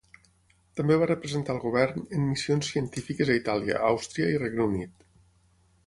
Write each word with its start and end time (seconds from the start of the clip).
També 0.79 0.95
va 1.01 1.09
representar 1.11 1.53
al 1.55 1.61
Govern 1.67 2.07
en 2.19 2.25
missions 2.31 2.73
científiques 2.73 3.33
a 3.35 3.39
Itàlia, 3.43 3.79
Àustria 3.93 4.35
i 4.35 4.45
Regne 4.47 4.71
Unit. 4.73 5.11